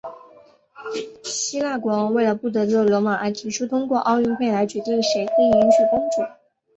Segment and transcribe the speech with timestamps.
[1.23, 6.23] 希腊国王为了不得罪罗马而提出通过奥运会来决定谁可以迎娶公主。